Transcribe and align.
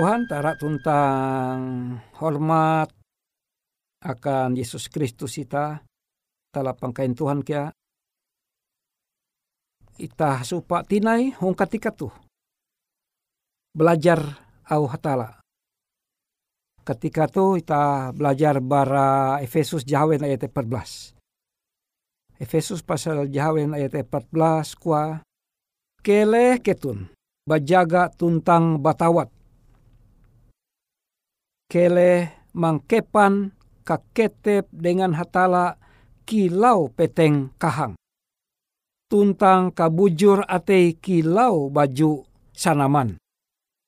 Tuhan, 0.00 0.24
tara 0.24 0.56
tentang 0.56 1.60
hormat 2.24 2.88
akan 4.00 4.56
Yesus 4.56 4.88
Kristus 4.88 5.36
ita 5.36 5.84
telah 6.48 6.72
pangkain 6.72 7.12
Tuhan 7.12 7.44
kia. 7.44 7.68
Ita 10.00 10.40
supa 10.40 10.88
tinai 10.88 11.36
hong 11.36 11.52
katika 11.52 11.92
tu. 11.92 12.08
Belajar 13.76 14.24
au 14.72 14.88
hatala. 14.88 15.36
Ketika 16.80 17.28
tu 17.28 17.60
ita 17.60 18.08
belajar 18.16 18.56
bara 18.64 19.36
Efesus 19.44 19.84
jawen 19.84 20.24
ayat 20.24 20.48
14 20.48 21.12
Efesus 22.40 22.80
pasal 22.80 23.28
jawen 23.28 23.76
ayat 23.76 24.00
14 24.08 24.80
kuah 24.80 25.20
kele 26.00 26.56
ketun 26.64 27.12
bajaga 27.44 28.08
tuntang 28.08 28.80
batawat 28.80 29.28
kele 31.70 32.34
mangkepan 32.50 33.54
kaketep 33.86 34.66
dengan 34.74 35.14
hatala 35.14 35.78
kilau 36.26 36.90
peteng 36.90 37.54
kahang. 37.62 37.94
Tuntang 39.06 39.70
kabujur 39.70 40.42
ate 40.50 40.98
kilau 40.98 41.70
baju 41.70 42.26
sanaman. 42.50 43.22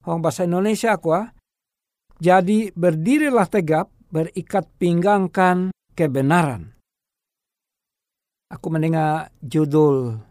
Hong 0.06 0.23
bahasa 0.23 0.46
Indonesia 0.46 0.94
aku 0.94 1.14
Jadi 2.23 2.70
berdirilah 2.70 3.50
tegap 3.50 3.90
berikat 4.14 4.70
pinggangkan 4.78 5.75
kebenaran. 5.99 6.70
Aku 8.46 8.70
mendengar 8.70 9.35
judul 9.43 10.23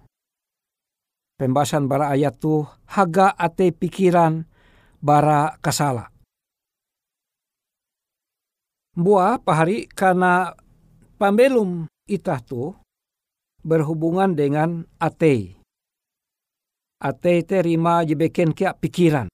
pembahasan 1.35 1.91
bara 1.91 2.15
ayat 2.15 2.39
tu 2.39 2.63
haga 2.87 3.35
ate 3.35 3.75
pikiran 3.75 4.47
bara 5.03 5.59
kasala 5.59 6.10
buah 8.95 9.39
pahari 9.39 9.87
karena 9.87 10.51
pambelum 11.15 11.87
itah 12.07 12.41
tu 12.43 12.75
berhubungan 13.63 14.35
dengan 14.35 14.83
ate. 14.99 15.55
Ate 17.01 17.41
terima 17.47 18.05
jebeken 18.05 18.53
kia 18.53 18.77
pikiran. 18.77 19.31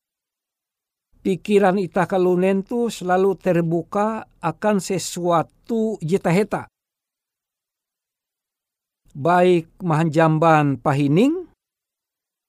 Pikiran 1.20 1.76
itah 1.76 2.08
kalunen 2.08 2.64
tu 2.64 2.88
selalu 2.88 3.36
terbuka 3.36 4.24
akan 4.40 4.80
sesuatu 4.80 6.00
jita 6.00 6.32
heta. 6.32 6.64
Baik 9.18 9.68
mahanjamban 9.84 10.80
pahining, 10.80 11.50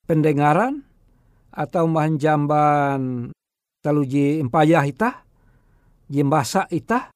pendengaran, 0.07 0.85
atau 1.51 1.91
mahanjamban 1.91 3.33
taluji 3.83 4.39
empayah 4.39 4.85
itah, 4.87 5.28
jembasa 6.09 6.65
ita, 6.73 7.13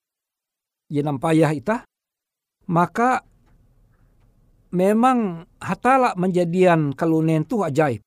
jenampayah 0.92 1.52
ita, 1.56 1.76
maka 2.68 3.24
memang 4.72 5.48
hatala 5.60 6.14
menjadian 6.16 6.92
kalunen 6.96 7.44
tu 7.44 7.64
ajaib. 7.64 8.04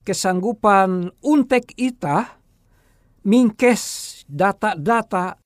Kesanggupan 0.00 1.12
untek 1.20 1.76
ita 1.76 2.40
mingkes 3.28 4.08
data-data 4.24 5.36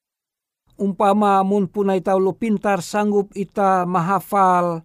umpama 0.79 1.43
mun 1.43 1.67
punai 1.67 1.99
taulu 2.03 2.38
pintar 2.38 2.79
sanggup 2.79 3.35
ita 3.35 3.82
mahafal 3.82 4.82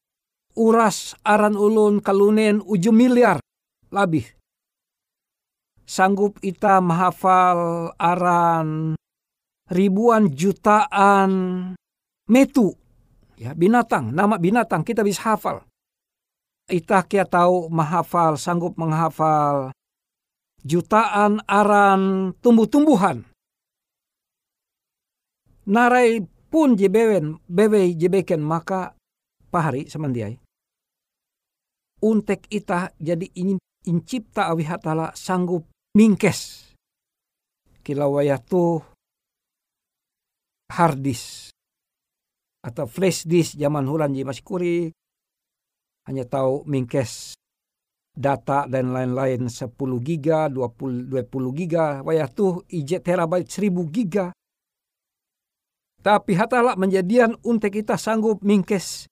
uras 0.57 1.13
aran 1.21 1.53
ulun 1.53 2.01
kalunen 2.01 2.61
ujung 2.65 2.97
miliar 2.97 3.37
labih 3.93 4.25
sanggup 5.89 6.37
ita 6.45 6.77
menghafal 6.77 7.89
aran 7.97 8.93
ribuan 9.73 10.29
jutaan 10.29 11.31
metu. 12.29 12.77
Ya 13.41 13.57
binatang 13.57 14.13
nama 14.13 14.37
binatang 14.37 14.85
kita 14.85 15.01
bisa 15.01 15.33
hafal. 15.33 15.65
Ita 16.69 17.01
kia 17.09 17.25
tahu 17.25 17.73
menghafal 17.73 18.37
sanggup 18.37 18.77
menghafal 18.77 19.73
jutaan 20.61 21.41
aran 21.49 22.35
tumbuh-tumbuhan. 22.45 23.25
Narai 25.65 26.21
pun 26.53 26.77
jebewen 26.77 27.41
bebe 27.49 27.97
jebeken 27.97 28.45
maka 28.45 28.93
pahari 29.49 29.89
semandiai. 29.89 30.37
Untek 32.05 32.45
ita 32.53 32.93
jadi 33.01 33.25
ini 33.33 33.57
incipta 33.89 34.53
awi 34.53 34.67
hatala 34.69 35.09
sanggup 35.17 35.65
mingkes. 35.95 36.69
Kilawaya 37.81 38.37
tu 38.37 38.81
hard 40.69 41.01
disk. 41.01 41.49
Atau 42.61 42.85
flash 42.85 43.23
disk 43.25 43.55
zaman 43.57 43.87
hulan 43.87 44.13
ji 44.13 44.27
masih 44.27 44.45
kuri. 44.45 44.77
Hanya 46.05 46.25
tahu 46.25 46.65
mingkes 46.65 47.39
data 48.19 48.67
dan 48.67 48.91
lain-lain 48.91 49.47
10 49.47 49.71
giga, 50.03 50.51
20, 50.51 51.07
20 51.07 51.55
giga, 51.55 52.03
wayah 52.03 52.27
tu 52.27 52.59
ije 52.67 52.99
terabyte 52.99 53.47
1000 53.47 53.87
giga. 53.87 54.35
Tapi 56.03 56.35
hatala 56.35 56.75
menjadian 56.75 57.39
untuk 57.43 57.71
kita 57.71 57.95
sanggup 57.95 58.43
mingkes. 58.43 59.07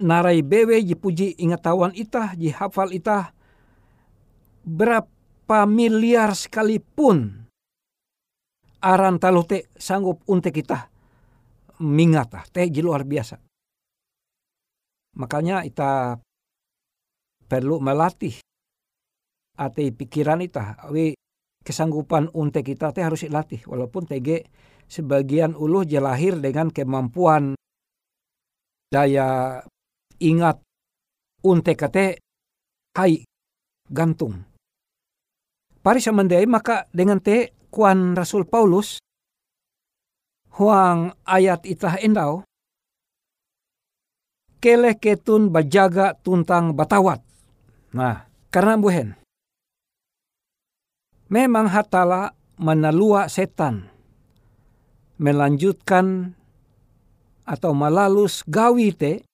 Narai 0.00 0.40
bewe 0.40 0.80
ji 0.80 0.96
puji 0.96 1.36
ingatawan 1.36 1.92
itah, 1.92 2.32
ji 2.32 2.48
hafal 2.48 2.92
itah. 2.96 3.36
Berapa 4.64 5.19
miliar 5.66 6.32
sekalipun. 6.34 7.46
Aran 8.80 9.20
talu 9.20 9.44
te 9.44 9.68
sanggup 9.76 10.24
untuk 10.30 10.54
kita. 10.54 10.88
Mingata 11.84 12.44
teh 12.48 12.68
ji 12.68 12.80
luar 12.80 13.04
biasa. 13.04 13.36
Makanya 15.20 15.66
kita 15.66 16.16
perlu 17.44 17.82
melatih 17.82 18.40
ate 19.60 19.92
pikiran 19.92 20.40
ita. 20.40 20.88
Wi 20.88 21.12
kesanggupan 21.60 22.32
untuk 22.32 22.64
kita 22.64 22.92
teh 22.96 23.04
harus 23.04 23.28
dilatih 23.28 23.60
walaupun 23.68 24.08
TG 24.08 24.48
sebagian 24.88 25.52
uluh 25.52 25.84
jelahir 25.84 26.40
dengan 26.40 26.72
kemampuan 26.72 27.52
daya 28.90 29.60
ingat 30.18 30.58
unte 31.46 31.78
kate 31.78 32.18
hai 32.96 33.22
gantung 33.86 34.49
Pari 35.80 36.00
samandai 36.00 36.44
maka 36.44 36.84
dengan 36.92 37.16
te 37.20 37.56
kuan 37.72 38.12
Rasul 38.12 38.44
Paulus 38.44 39.00
huang 40.60 41.16
ayat 41.24 41.64
itah 41.64 41.96
endau 42.04 42.44
kele 44.60 44.92
ketun 45.00 45.48
bajaga 45.48 46.12
tuntang 46.20 46.76
batawat. 46.76 47.24
Nah, 47.96 48.28
karena 48.52 48.76
buhen. 48.76 49.16
Memang 51.32 51.72
hatala 51.72 52.36
menalua 52.60 53.32
setan 53.32 53.88
melanjutkan 55.16 56.36
atau 57.48 57.72
melalus 57.72 58.44
gawite 58.44 59.24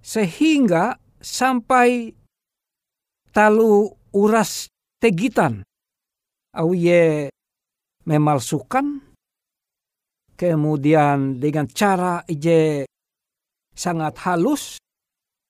sehingga 0.00 1.00
sampai 1.20 2.16
talu 3.32 3.90
uras 4.12 4.68
tegitan. 5.00 5.64
Awie 6.52 7.32
memalsukan? 8.04 9.00
Kemudian 10.36 11.40
dengan 11.40 11.64
cara 11.70 12.20
ije 12.28 12.84
sangat 13.72 14.20
halus 14.28 14.76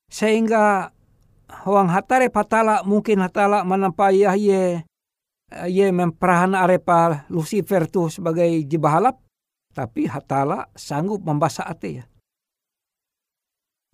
sehingga 0.07 0.95
huang 1.67 1.91
hatare 1.91 2.29
patala 2.29 2.85
mungkin 2.87 3.25
hatala 3.25 3.65
menampai 3.67 4.23
ye 4.39 4.85
ye 5.69 5.87
memperahan 5.93 6.53
arepa 6.57 7.25
Lucifer 7.33 7.89
tu 7.89 8.13
sebagai 8.13 8.49
jibahalap 8.69 9.17
tapi 9.73 10.05
hatala 10.07 10.69
sanggup 10.77 11.25
membasa 11.25 11.65
ate 11.65 11.89
ya 12.01 12.05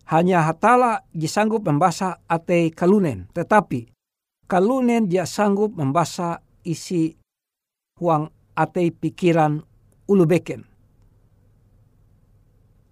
hanya 0.08 0.48
hatala 0.48 1.04
dia 1.12 1.28
sanggup 1.28 1.68
membasa 1.68 2.24
ate 2.24 2.72
kalunen. 2.72 3.28
Tetapi 3.36 3.92
kalunen 4.48 5.04
dia 5.04 5.28
sanggup 5.28 5.76
membasa 5.76 6.40
isi 6.64 7.12
huang 8.00 8.32
ate 8.56 8.88
pikiran 8.88 9.60
ulu 10.08 10.24
beken. 10.24 10.64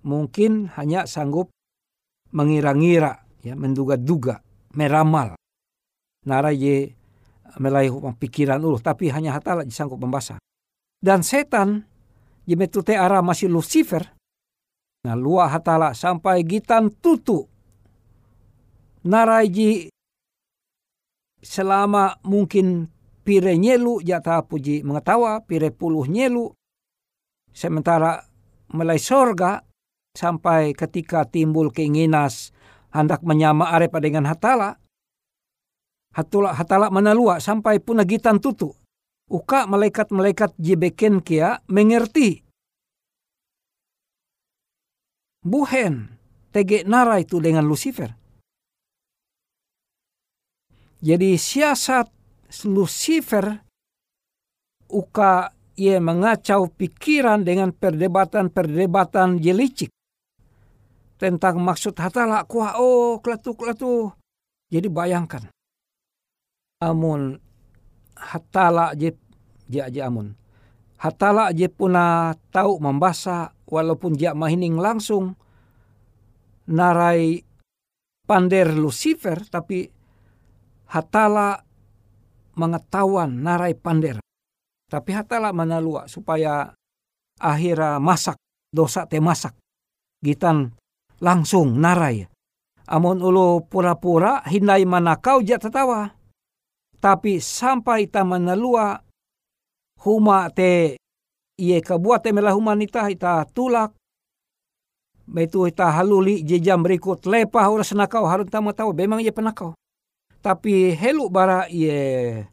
Mungkin 0.06 0.70
hanya 0.78 1.08
sanggup 1.08 1.50
mengira-ngira, 2.30 3.26
ya, 3.42 3.58
menduga-duga, 3.58 4.38
meramal. 4.76 5.34
Nara 6.28 6.52
ye 6.54 6.94
melai 7.58 7.90
pikiran 7.90 8.60
ulu, 8.60 8.78
tapi 8.78 9.10
hanya 9.10 9.34
hatala 9.34 9.64
dia 9.64 9.74
sanggup 9.74 9.98
membasa. 9.98 10.38
Dan 11.00 11.24
setan, 11.26 11.82
jemetute 12.46 12.94
arah 12.94 13.24
masih 13.24 13.50
Lucifer, 13.50 14.15
Nah 15.06 15.14
lua 15.14 15.46
hatala 15.46 15.94
sampai 15.94 16.42
gitan 16.42 16.90
tutu. 16.90 17.46
Naraiji 19.06 19.86
selama 21.38 22.18
mungkin 22.26 22.90
pire 23.22 23.54
nyelu 23.54 24.02
jata 24.02 24.42
puji 24.42 24.82
mengetawa 24.82 25.46
pire 25.46 25.70
puluh 25.70 26.10
nyelu. 26.10 26.50
Sementara 27.54 28.18
mulai 28.74 28.98
sorga 28.98 29.62
sampai 30.18 30.74
ketika 30.74 31.22
timbul 31.22 31.70
keinginan 31.70 32.26
hendak 32.90 33.22
menyama 33.22 33.70
arepa 33.70 34.02
dengan 34.02 34.26
hatala 34.26 34.74
hatula 36.16 36.50
hatala 36.50 36.90
menalua 36.90 37.38
sampai 37.38 37.78
punagitan 37.78 38.42
tutu. 38.42 38.74
Uka 39.26 39.66
malaikat-malaikat 39.66 40.54
jebeken 40.54 41.18
kia 41.18 41.58
mengerti 41.66 42.45
buhen 45.46 46.10
tege 46.50 46.82
nara 46.82 47.22
itu 47.22 47.38
dengan 47.38 47.62
Lucifer. 47.62 48.10
Jadi 50.98 51.38
siasat 51.38 52.10
Lucifer 52.66 53.62
uka 54.90 55.54
ia 55.76 56.02
mengacau 56.02 56.72
pikiran 56.72 57.46
dengan 57.46 57.70
perdebatan-perdebatan 57.70 59.38
jelicik. 59.38 59.92
Tentang 61.16 61.62
maksud 61.62 61.96
hatala 61.96 62.44
kuah 62.44 62.76
oh 62.76 63.22
kelatu 63.24 63.56
kelatu. 63.56 64.12
Jadi 64.68 64.88
bayangkan. 64.90 65.48
Amun 66.82 67.40
hatala 68.16 68.92
je 68.92 69.16
je 69.68 69.80
je 69.80 70.00
amun. 70.00 70.36
Hatala 70.96 71.52
je 71.52 71.68
puna 71.68 72.36
tahu 72.52 72.80
membaca 72.80 73.55
walaupun 73.66 74.14
dia 74.14 74.32
mahining 74.32 74.78
langsung 74.78 75.34
narai 76.70 77.42
pander 78.26 78.74
Lucifer 78.74 79.42
tapi 79.46 79.86
hatala 80.90 81.62
mengetahuan 82.58 83.42
narai 83.42 83.74
pander. 83.76 84.18
Tapi 84.86 85.10
hatala 85.14 85.50
manalua 85.50 86.06
supaya 86.06 86.70
akhirnya 87.42 87.98
masak 87.98 88.38
dosa 88.70 89.04
te 89.10 89.18
masak. 89.18 89.54
Gitan 90.22 90.74
langsung 91.18 91.78
narai. 91.78 92.26
Amun 92.86 93.18
ulu 93.18 93.66
pura-pura 93.66 94.46
hindai 94.46 94.86
manakau 94.86 95.42
jat 95.42 95.58
tetawa. 95.58 96.14
Tapi 97.02 97.42
sampai 97.42 98.06
ta 98.06 98.22
manalua 98.22 99.02
huma 100.06 100.46
te 100.54 100.94
iye 101.56 101.80
kabuat 101.80 102.24
te 102.24 102.30
melah 102.32 102.52
humanita 102.52 103.08
ita 103.08 103.44
tulak. 103.50 103.92
Betu 105.26 105.66
ita 105.66 105.90
haluli 105.90 106.46
jejam 106.46 106.86
berikut 106.86 107.26
lepah 107.26 107.66
uras 107.66 107.90
nakau 107.90 108.28
harun 108.30 108.46
tamu 108.46 108.70
tahu 108.70 108.94
memang 108.94 109.18
ia 109.18 109.34
penakau. 109.34 109.74
Tapi 110.38 110.94
helu 110.94 111.26
bara 111.26 111.66
ie 111.66 112.46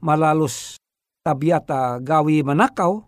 malalus 0.00 0.80
tabiata 1.20 2.00
gawi 2.00 2.40
manakau, 2.40 3.04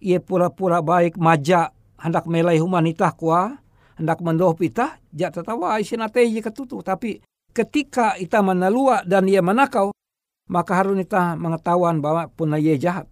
ie 0.00 0.20
pura-pura 0.20 0.84
baik 0.84 1.16
maja 1.16 1.72
hendak 1.96 2.28
melai 2.28 2.60
humanita 2.60 3.08
kuah, 3.16 3.56
hendak 3.96 4.20
mendoh 4.20 4.52
pita, 4.52 5.00
jak 5.12 5.32
tetawa 5.36 5.80
isinate 5.80 6.24
ye 6.28 6.44
ketutu. 6.44 6.84
Tapi 6.84 7.24
ketika 7.56 8.20
ita 8.20 8.44
menalua 8.44 9.04
dan 9.08 9.24
ia 9.24 9.40
manakau, 9.40 9.92
maka 10.48 10.76
harun 10.76 11.00
ita 11.00 11.36
mengetahuan 11.36 12.04
bahwa 12.04 12.28
puna 12.28 12.60
ia 12.60 12.76
jahat. 12.76 13.08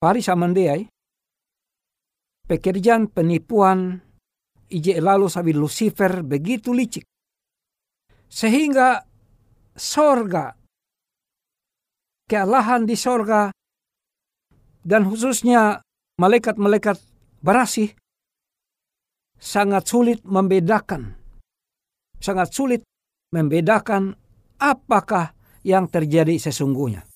Pari 0.00 0.20
samandeai, 0.20 0.84
pekerjaan 2.44 3.08
penipuan 3.08 3.96
ije 4.68 5.00
lalu 5.00 5.32
sabi 5.32 5.52
Lucifer 5.56 6.20
begitu 6.20 6.76
licik. 6.76 7.06
Sehingga 8.28 9.00
sorga, 9.72 10.52
kealahan 12.26 12.84
di 12.84 12.98
sorga, 12.98 13.48
dan 14.84 15.06
khususnya 15.06 15.80
malaikat-malaikat 16.20 16.98
berasih, 17.40 17.94
sangat 19.38 19.86
sulit 19.86 20.20
membedakan, 20.26 21.14
sangat 22.18 22.50
sulit 22.50 22.82
membedakan 23.32 24.18
apakah 24.58 25.32
yang 25.64 25.88
terjadi 25.88 26.36
sesungguhnya. 26.36 27.06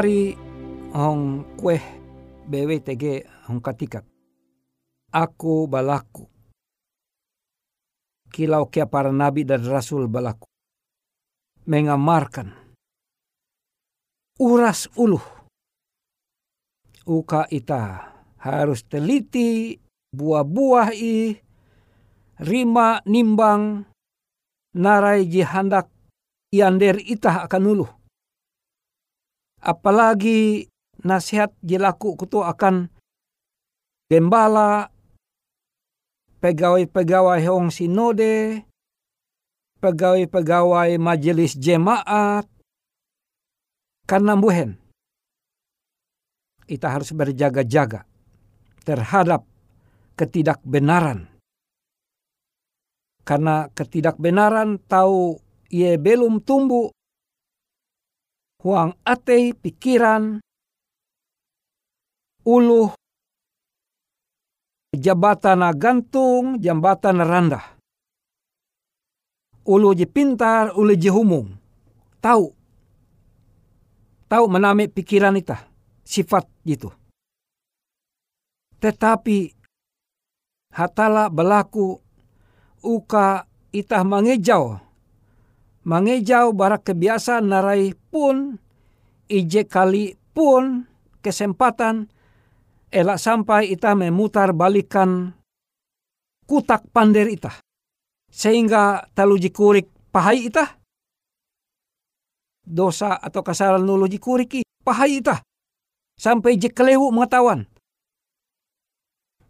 Pahari 0.00 0.32
hong 0.96 1.44
kueh 1.60 1.84
BWTG 2.48 3.20
hong 3.52 3.60
katikat. 3.60 4.00
Aku 5.12 5.68
balaku. 5.68 6.24
Kilau 8.32 8.72
kia 8.72 8.88
para 8.88 9.12
nabi 9.12 9.44
dan 9.44 9.60
rasul 9.68 10.08
balaku. 10.08 10.48
Mengamarkan. 11.68 12.48
Uras 14.40 14.88
uluh. 14.96 15.20
Uka 17.04 17.44
ita 17.52 18.08
harus 18.40 18.88
teliti 18.88 19.76
buah-buah 20.16 20.96
i 20.96 21.36
rima 22.40 23.04
nimbang 23.04 23.84
narai 24.80 25.28
jihandak 25.28 25.92
iander 26.56 26.96
itah 27.04 27.44
akan 27.44 27.64
uluh 27.68 27.99
apalagi 29.60 30.68
nasihat 31.00 31.52
jilaku 31.64 32.16
kutu 32.16 32.44
akan 32.44 32.88
gembala 34.08 34.88
pegawai-pegawai 36.40 37.40
hong 37.46 37.72
sinode 37.72 38.64
pegawai-pegawai 39.80 40.96
majelis 41.00 41.56
jemaat 41.56 42.44
karena 44.04 44.36
buhen 44.36 44.80
kita 46.68 46.86
harus 46.86 47.10
berjaga-jaga 47.10 48.06
terhadap 48.86 49.42
ketidakbenaran. 50.14 51.26
Karena 53.26 53.66
ketidakbenaran 53.74 54.78
tahu 54.84 55.38
ia 55.70 55.98
belum 55.98 56.42
tumbuh 56.46 56.94
huang 58.60 58.92
ate 59.04 59.56
pikiran, 59.56 60.40
uluh, 62.44 62.92
jabatan 64.92 65.64
gantung, 65.78 66.60
jambatan 66.60 67.24
rendah. 67.24 67.64
Ulu 69.60 69.92
je 69.94 70.08
pintar, 70.08 70.72
ulu 70.74 70.96
je 70.96 71.12
humung. 71.12 71.52
Tahu. 72.18 72.48
Tahu 74.26 74.44
menami 74.48 74.88
pikiran 74.88 75.36
ita. 75.36 75.68
Sifat 76.02 76.48
gitu. 76.66 76.90
Tetapi 78.80 79.52
hatala 80.72 81.28
berlaku 81.28 82.00
uka 82.80 83.44
itah 83.70 84.02
mengejau 84.02 84.80
mangejau 85.84 86.52
barak 86.52 86.92
kebiasaan 86.92 87.48
narai 87.48 87.96
pun 88.12 88.60
ije 89.30 89.64
kali 89.64 90.18
pun 90.34 90.84
kesempatan 91.24 92.08
elak 92.90 93.20
sampai 93.20 93.70
ita 93.72 93.94
memutar 93.94 94.50
balikan 94.50 95.32
kutak 96.44 96.82
pander 96.90 97.30
ita. 97.30 97.54
Sehingga 98.30 99.10
talu 99.14 99.38
jikurik 99.38 99.90
pahai 100.14 100.50
ita? 100.50 100.78
Dosa 102.62 103.18
atau 103.18 103.42
kesalahan 103.42 103.82
nulu 103.82 104.06
jikurik 104.06 104.62
pahai 104.86 105.18
ita? 105.18 105.42
Sampai 106.14 106.60
je 106.60 106.70
kelewu 106.70 107.10
mengetahuan. 107.10 107.66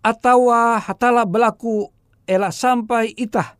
Atau 0.00 0.48
hatala 0.80 1.28
berlaku 1.28 1.92
elak 2.24 2.56
sampai 2.56 3.12
itah 3.12 3.59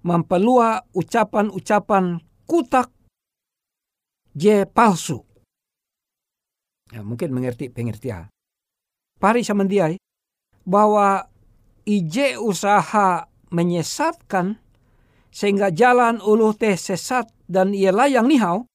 mempelua 0.00 0.84
ucapan-ucapan 0.96 2.20
kutak 2.48 2.88
je 4.32 4.64
palsu. 4.64 5.22
Ya, 6.90 7.06
mungkin 7.06 7.30
mengerti 7.30 7.70
pengertian. 7.70 8.26
Pari 9.20 9.46
samandiai 9.46 10.00
bahwa 10.66 11.28
ije 11.86 12.40
usaha 12.40 13.28
menyesatkan 13.50 14.58
sehingga 15.30 15.70
jalan 15.70 16.18
uluh 16.18 16.50
teh 16.56 16.74
sesat 16.74 17.30
dan 17.46 17.70
ia 17.70 17.94
layang 17.94 18.26
nihau, 18.26 18.66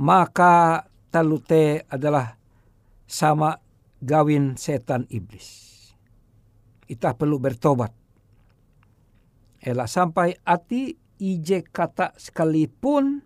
maka 0.00 0.88
talute 1.12 1.84
adalah 1.88 2.40
sama 3.04 3.60
gawin 4.00 4.56
setan 4.56 5.04
iblis. 5.12 5.72
Kita 6.84 7.16
perlu 7.16 7.40
bertobat 7.40 8.03
Ela 9.64 9.88
sampai 9.88 10.36
ati 10.44 10.92
ije 11.16 11.64
kata 11.64 12.12
sekalipun 12.20 13.24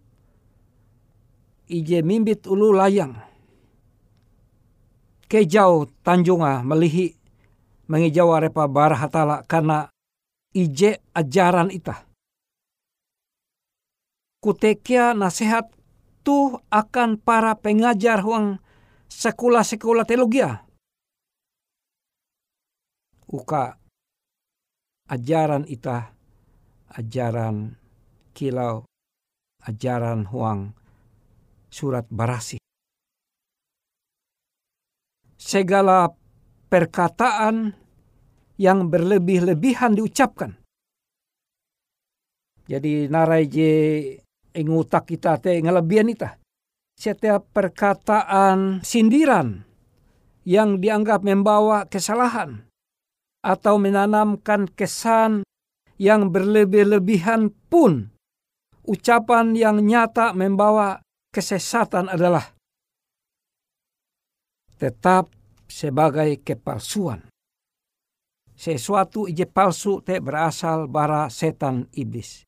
ije 1.66 1.98
mimbit 2.06 2.46
ulu 2.46 2.70
layang. 2.78 3.18
Kejau 5.26 5.90
tanjunga 6.06 6.62
melihi 6.62 7.18
mengijau 7.90 8.30
arepa 8.30 8.70
hatala 8.94 9.42
karena 9.50 9.90
ije 10.54 11.02
ajaran 11.10 11.74
ita. 11.74 12.06
Kutekia 14.38 15.18
nasihat 15.18 15.66
tuh 16.22 16.62
akan 16.70 17.18
para 17.18 17.58
pengajar 17.58 18.22
huang 18.22 18.62
sekolah-sekolah 19.10 20.06
teologia. 20.06 20.62
Uka 23.26 23.74
ajaran 25.10 25.66
ita 25.66 26.14
ajaran 26.94 27.76
kilau, 28.32 28.86
ajaran 29.66 30.28
huang, 30.30 30.72
surat 31.68 32.06
barasi. 32.08 32.56
Segala 35.38 36.12
perkataan 36.68 37.72
yang 38.60 38.90
berlebih-lebihan 38.90 39.96
diucapkan. 39.96 40.58
Jadi 42.68 43.08
narai 43.08 43.48
je 43.48 43.72
ingutak 44.52 45.08
kita 45.08 45.40
te 45.40 45.56
ngelebihan 45.56 46.12
ita. 46.12 46.36
Setiap 46.98 47.48
perkataan 47.54 48.82
sindiran 48.82 49.64
yang 50.42 50.82
dianggap 50.82 51.24
membawa 51.24 51.86
kesalahan 51.86 52.66
atau 53.40 53.78
menanamkan 53.78 54.66
kesan 54.68 55.46
yang 55.98 56.30
berlebih-lebihan 56.30 57.50
pun 57.66 58.14
ucapan 58.86 59.52
yang 59.52 59.82
nyata 59.82 60.32
membawa 60.32 61.02
kesesatan 61.34 62.08
adalah 62.08 62.54
tetap 64.78 65.28
sebagai 65.66 66.40
kepalsuan. 66.40 67.26
Sesuatu 68.58 69.30
ije 69.30 69.46
palsu 69.46 70.02
te 70.02 70.18
berasal 70.18 70.90
bara 70.90 71.30
setan 71.30 71.86
iblis. 71.94 72.42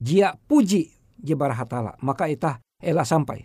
Jia 0.00 0.32
puji 0.36 0.88
je 1.20 1.34
hatala, 1.36 1.92
maka 2.00 2.28
ita 2.28 2.60
ela 2.80 3.04
sampai. 3.04 3.44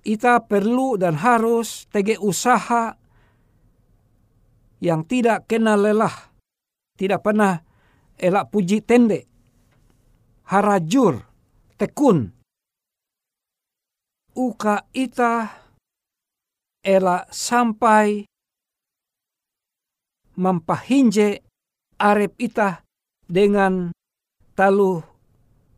Ita 0.00 0.40
perlu 0.44 0.96
dan 0.96 1.20
harus 1.20 1.88
tege 1.92 2.16
usaha 2.20 2.96
yang 4.80 5.04
tidak 5.04 5.44
kenal 5.44 5.80
lelah 5.80 6.29
tidak 7.00 7.24
pernah 7.24 7.56
elak 8.20 8.52
puji 8.52 8.84
tende, 8.84 9.24
harajur, 10.52 11.24
tekun. 11.80 12.28
Uka 14.36 14.84
ita 14.92 15.48
elak 16.84 17.32
sampai 17.32 18.28
mempahinje 20.36 21.40
arep 21.96 22.36
ita 22.36 22.84
dengan 23.24 23.96
talu 24.52 25.00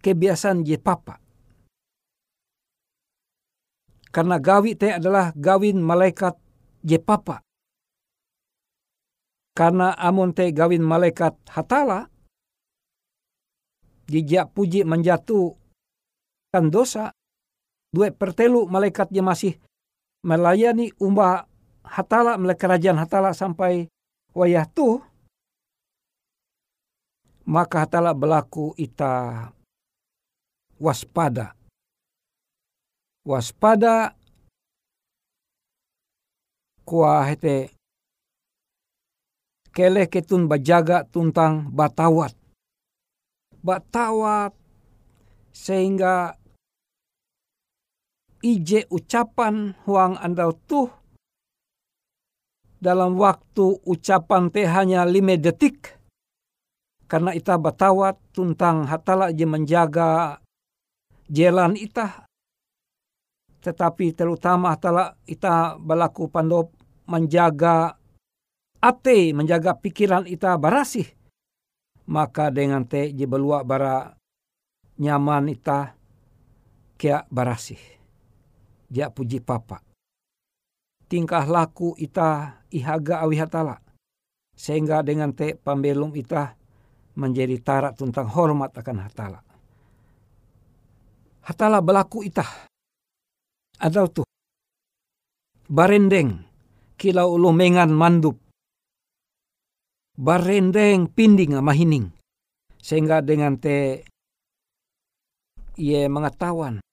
kebiasaan 0.03 0.67
je 0.67 0.75
papa. 0.83 1.23
Karena 4.13 4.37
gawi 4.37 4.77
te 4.77 4.93
adalah 4.93 5.33
gawin 5.33 5.81
malaikat 5.81 6.37
je 6.85 6.99
papa. 7.01 7.41
Karena 9.53 9.93
amun 10.01 10.33
te 10.33 10.49
gawin 10.49 10.81
malaikat 10.81 11.37
hatala, 11.53 12.09
jejak 14.09 14.49
puji 14.57 14.81
menjatuh 14.89 15.53
kan 16.53 16.73
dosa, 16.73 17.13
dua 17.93 18.09
pertelu 18.13 18.65
malaikat 18.65 19.13
dia 19.13 19.21
masih 19.21 19.61
melayani 20.25 20.93
umbah 20.97 21.45
hatala 21.85 22.41
melek 22.41 22.65
kerajaan 22.65 22.97
hatala 22.97 23.37
sampai 23.37 23.93
wayah 24.33 24.65
tu, 24.65 25.05
maka 27.45 27.85
hatala 27.85 28.17
berlaku 28.17 28.73
ita 28.81 29.53
waspada. 30.81 31.53
Waspada 33.23 34.17
kuah 36.83 37.23
hete 37.29 37.71
kele 39.73 40.07
ketun 40.07 40.47
bajaga 40.47 41.09
tuntang 41.09 41.73
batawat. 41.73 42.37
Batawat 43.65 44.53
sehingga 45.53 46.37
ije 48.43 48.85
ucapan 48.91 49.73
huang 49.87 50.19
andau 50.19 50.53
tuh 50.67 50.91
dalam 52.83 53.15
waktu 53.15 53.79
ucapan 53.87 54.51
teh 54.51 54.67
hanya 54.67 55.07
lima 55.07 55.39
detik 55.39 55.95
karena 57.07 57.31
ita 57.31 57.55
batawat 57.55 58.19
tuntang 58.35 58.83
hatala 58.91 59.31
je 59.31 59.47
menjaga 59.47 60.43
jalan 61.31 61.79
ita 61.79 62.27
tetapi 63.63 64.11
terutama 64.11 64.75
hatala 64.75 65.15
ita 65.31 65.79
balaku 65.79 66.27
pandop 66.27 66.75
menjaga 67.07 68.02
ate 68.83 69.31
menjaga 69.31 69.79
pikiran 69.79 70.27
ita 70.27 70.59
barasih 70.59 71.07
maka 72.11 72.51
dengan 72.51 72.83
te 72.83 73.15
je 73.15 73.25
belua 73.31 73.63
bara 73.63 74.19
nyaman 74.99 75.55
ita 75.55 75.95
kia 76.99 77.23
barasih 77.31 77.79
dia 78.93 79.09
puji 79.09 79.41
papa. 79.41 79.81
Tingkah 81.09 81.49
laku 81.49 81.97
ita 81.97 82.61
ihaga 82.69 83.25
awi 83.25 83.41
hatala 83.41 83.81
sehingga 84.53 85.01
dengan 85.01 85.33
te 85.33 85.57
pambelum 85.57 86.13
ita 86.13 86.53
menjadi 87.17 87.57
tarak 87.63 87.97
tentang 87.97 88.29
hormat 88.29 88.75
akan 88.77 88.99
hatala. 89.01 89.41
Hatala 91.47 91.81
belaku 91.81 92.25
ita. 92.29 92.45
Atau 93.81 94.07
tuh 94.11 94.27
barendeng 95.71 96.45
kilau 97.01 97.39
lumengan 97.39 97.89
mandup. 97.89 98.42
Barendeng 100.19 101.09
pinding 101.09 101.57
mahining. 101.65 102.13
Sehingga 102.83 103.23
dengan 103.23 103.57
te 103.57 104.05
ia 105.81 106.05
mengetahuan 106.11 106.85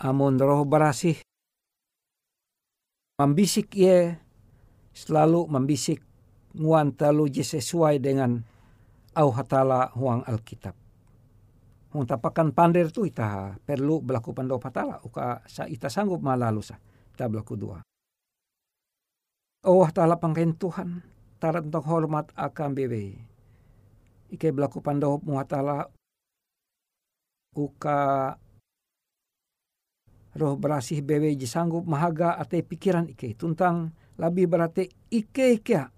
amun 0.00 0.40
roh 0.40 0.64
barasih 0.64 1.20
membisik 3.20 3.76
ia 3.76 4.16
selalu 4.96 5.44
membisik 5.52 6.00
nguan 6.56 6.96
talu 6.96 7.28
sesuai 7.28 8.00
dengan 8.00 8.40
au 9.12 9.28
hatala 9.36 9.92
huang 9.92 10.24
alkitab. 10.24 10.72
Hung 11.90 12.06
tapakan 12.06 12.54
pandir 12.54 12.88
tu 12.94 13.04
ita 13.04 13.58
perlu 13.60 14.00
berlaku 14.00 14.30
pandau 14.32 14.56
patala 14.62 15.02
uka 15.02 15.42
sa 15.44 15.66
ita 15.66 15.90
sanggup 15.90 16.22
malalu 16.22 16.62
sa 16.62 16.78
ita 17.12 17.26
berlaku 17.28 17.58
dua. 17.58 17.82
Oh 19.66 19.84
tala 19.92 20.16
pangkain 20.16 20.56
Tuhan, 20.56 21.04
tarat 21.40 21.64
untuk 21.64 21.88
hormat 21.88 22.28
akan 22.36 22.76
bebe. 22.76 23.16
Ike 24.30 24.52
berlaku 24.52 24.84
pandau 24.84 25.18
muatala 25.24 25.88
uka 27.56 28.36
roh 30.36 30.54
berasih 30.54 31.02
bebe 31.02 31.34
sanggup 31.42 31.82
mahaga 31.88 32.38
ate 32.38 32.62
pikiran 32.62 33.10
ike 33.10 33.34
tuntang 33.34 33.90
lebih 34.20 34.46
berarti 34.46 34.86
ike 35.10 35.58
ike 35.58 35.90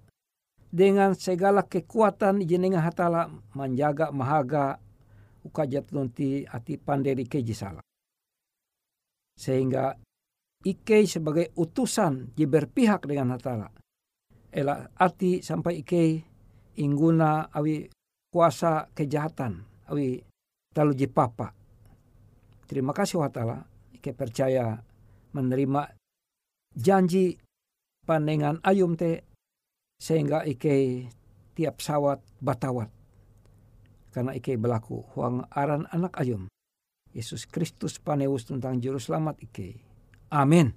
dengan 0.72 1.12
segala 1.12 1.68
kekuatan 1.68 2.40
jenengan 2.48 2.80
hatala 2.80 3.28
menjaga 3.52 4.08
mahaga 4.08 4.80
uka 5.44 5.68
jatunti 5.68 6.48
ati 6.48 6.80
panderi 6.80 7.28
ike 7.28 7.44
salah. 7.52 7.84
Sehingga 9.36 9.92
Ike 10.62 11.10
sebagai 11.10 11.50
utusan 11.58 12.30
berpihak 12.38 13.02
dengan 13.02 13.34
hatala. 13.34 13.66
Ela 14.52 14.84
arti 15.00 15.40
sampai 15.40 15.80
Ike 15.80 16.04
ingguna 16.76 17.48
awi 17.48 17.88
kuasa 18.28 18.92
kejahatan 18.92 19.64
awi 19.88 20.20
talu 20.76 20.92
jipapa. 20.92 21.56
Terima 22.68 22.92
kasih 22.92 23.24
hatala. 23.24 23.64
Ike 23.96 24.12
percaya 24.12 24.76
menerima 25.32 25.96
janji 26.76 27.40
panengan 28.04 28.60
ayum 28.60 28.92
te 28.92 29.24
sehingga 29.96 30.44
Ike 30.44 31.08
tiap 31.56 31.80
sawat 31.80 32.20
batawat. 32.44 32.92
Karena 34.12 34.36
Ike 34.36 34.60
berlaku 34.60 35.00
huang 35.16 35.48
aran 35.48 35.88
anak 35.88 36.12
ayum. 36.20 36.52
Yesus 37.12 37.48
Kristus 37.48 37.96
paneus 38.00 38.44
tentang 38.44 38.80
juru 38.80 39.00
selamat 39.00 39.40
Ike. 39.40 39.80
Amin. 40.32 40.76